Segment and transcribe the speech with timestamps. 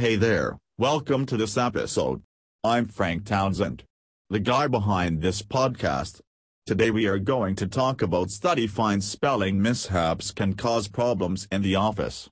[0.00, 2.22] Hey there, welcome to this episode.
[2.62, 3.82] I'm Frank Townsend,
[4.30, 6.20] the guy behind this podcast.
[6.66, 11.62] Today we are going to talk about study finds spelling mishaps can cause problems in
[11.62, 12.30] the office.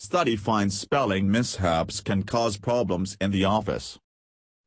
[0.00, 4.00] Study finds spelling mishaps can cause problems in the office.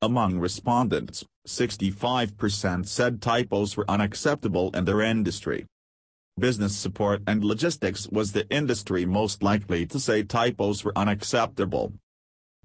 [0.02, 5.66] Among respondents, 65% said typos were unacceptable in their industry.
[6.40, 11.92] Business support and logistics was the industry most likely to say typos were unacceptable.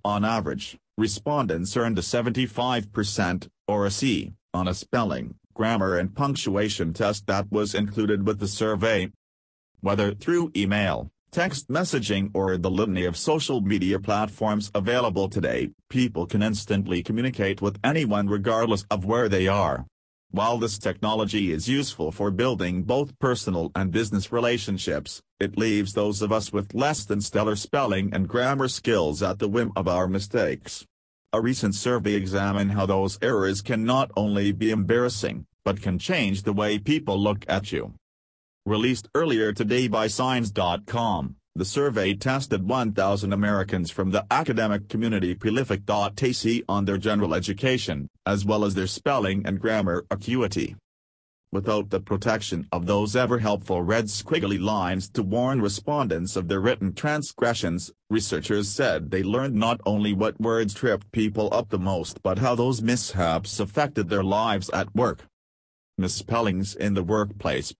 [0.06, 6.92] On average, respondents earned a 75%, or a C, on a spelling, grammar and punctuation
[6.92, 9.10] test that was included with the survey.
[9.80, 16.24] Whether through email, text messaging or the litany of social media platforms available today, people
[16.24, 19.86] can instantly communicate with anyone regardless of where they are.
[20.36, 26.20] While this technology is useful for building both personal and business relationships, it leaves those
[26.20, 30.06] of us with less than stellar spelling and grammar skills at the whim of our
[30.06, 30.84] mistakes.
[31.32, 36.42] A recent survey examined how those errors can not only be embarrassing, but can change
[36.42, 37.94] the way people look at you.
[38.66, 46.62] Released earlier today by Signs.com, the survey tested 1,000 Americans from the academic community prolific.ac
[46.68, 50.76] on their general education, as well as their spelling and grammar acuity.
[51.52, 56.60] Without the protection of those ever helpful red squiggly lines to warn respondents of their
[56.60, 62.22] written transgressions, researchers said they learned not only what words tripped people up the most
[62.22, 65.24] but how those mishaps affected their lives at work.
[65.96, 67.72] Misspellings in the workplace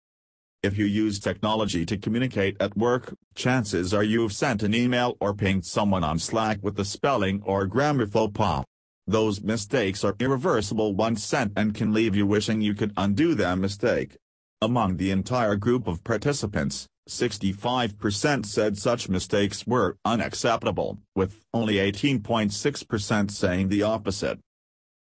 [0.62, 5.34] if you use technology to communicate at work, chances are you've sent an email or
[5.34, 8.64] pinged someone on Slack with a spelling or grammar faux pas.
[9.06, 13.58] Those mistakes are irreversible once sent and can leave you wishing you could undo that
[13.58, 14.16] mistake.
[14.60, 23.30] Among the entire group of participants, 65% said such mistakes were unacceptable, with only 18.6%
[23.30, 24.41] saying the opposite.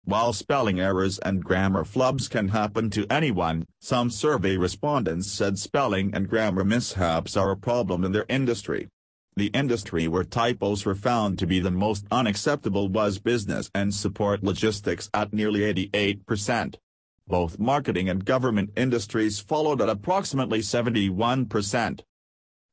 [0.05, 6.15] While spelling errors and grammar flubs can happen to anyone, some survey respondents said spelling
[6.15, 8.89] and grammar mishaps are a problem in their industry.
[9.37, 14.43] The industry where typos were found to be the most unacceptable was business and support
[14.43, 16.77] logistics at nearly 88%.
[17.29, 22.01] Both marketing and government industries followed at approximately 71%.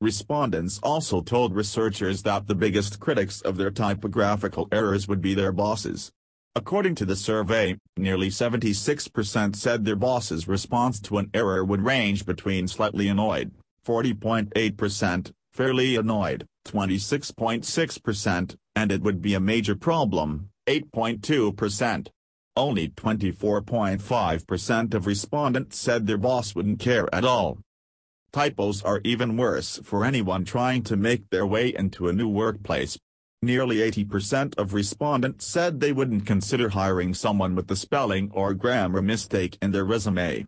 [0.02, 5.52] Respondents also told researchers that the biggest critics of their typographical errors would be their
[5.52, 6.12] bosses.
[6.58, 12.26] According to the survey, nearly 76% said their boss's response to an error would range
[12.26, 13.52] between slightly annoyed,
[13.86, 22.08] 40.8%, fairly annoyed, 26.6%, and it would be a major problem, 8.2%.
[22.56, 27.60] Only 24.5% of respondents said their boss wouldn't care at all.
[28.34, 32.98] Typos are even worse for anyone trying to make their way into a new workplace.
[33.44, 39.02] Nearly 80% of respondents said they wouldn't consider hiring someone with a spelling or grammar
[39.02, 40.48] mistake in their resume.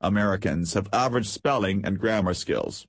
[0.00, 2.86] Americans have average spelling and grammar skills.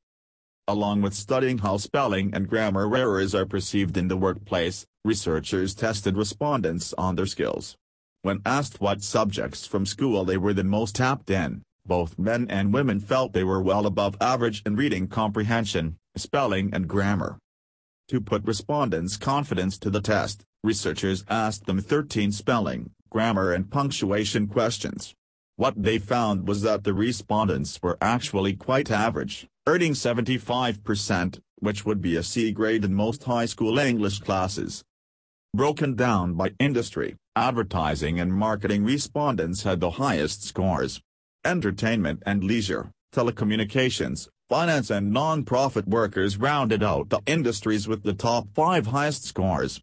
[0.67, 6.15] Along with studying how spelling and grammar errors are perceived in the workplace, researchers tested
[6.15, 7.75] respondents on their skills.
[8.21, 12.71] When asked what subjects from school they were the most tapped in, both men and
[12.71, 17.39] women felt they were well above average in reading comprehension, spelling and grammar.
[18.09, 24.47] To put respondents' confidence to the test, researchers asked them 13 spelling, grammar and punctuation
[24.47, 25.13] questions.
[25.55, 32.01] What they found was that the respondents were actually quite average, earning 75%, which would
[32.01, 34.83] be a C grade in most high school English classes.
[35.53, 40.99] Broken down by industry, advertising and marketing respondents had the highest scores.
[41.45, 48.47] Entertainment and leisure, telecommunications, finance and non-profit workers rounded out the industries with the top
[48.53, 49.81] five highest scores.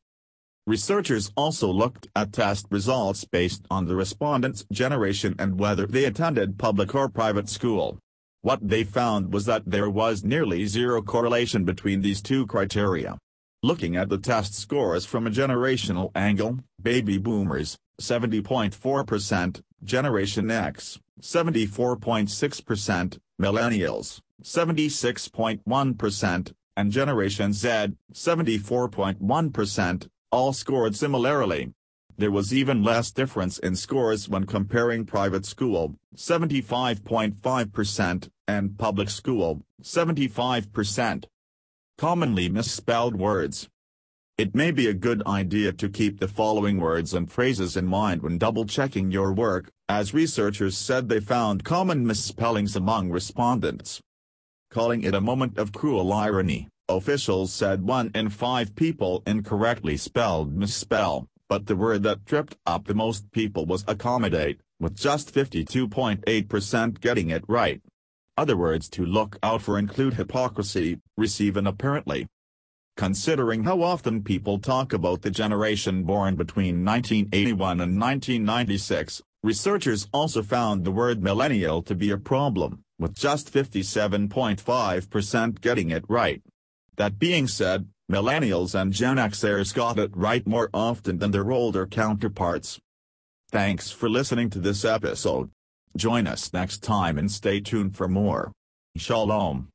[0.65, 6.57] Researchers also looked at test results based on the respondents' generation and whether they attended
[6.57, 7.99] public or private school.
[8.43, 13.19] What they found was that there was nearly zero correlation between these two criteria.
[13.65, 23.19] Looking at the test scores from a generational angle, baby boomers, 70.4%, Generation X, 74.6%,
[23.43, 27.69] millennials, 76.1%, and Generation Z,
[28.13, 31.73] 74.1%, all scored similarly.
[32.17, 39.63] There was even less difference in scores when comparing private school, 75.5%, and public school,
[39.83, 41.25] 75%.
[41.99, 43.69] Commonly misspelled words.
[44.39, 48.23] It may be a good idea to keep the following words and phrases in mind
[48.23, 54.01] when double-checking your work, as researchers said they found common misspellings among respondents
[54.71, 56.69] calling it a moment of cruel irony.
[56.89, 62.87] Officials said one in five people incorrectly spelled misspell, but the word that tripped up
[62.87, 67.81] the most people was accommodate, with just 52.8% getting it right.
[68.37, 72.27] Other words to look out for include hypocrisy, receive and apparently.
[72.97, 80.43] Considering how often people talk about the generation born between 1981 and 1996, researchers also
[80.43, 86.43] found the word millennial to be a problem, with just 57.5% getting it right.
[86.97, 91.87] That being said, millennials and Gen Xers got it right more often than their older
[91.87, 92.79] counterparts.
[93.51, 95.51] Thanks for listening to this episode.
[95.97, 98.53] Join us next time and stay tuned for more.
[98.97, 99.69] Shalom.